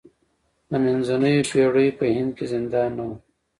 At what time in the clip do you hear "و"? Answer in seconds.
3.07-3.11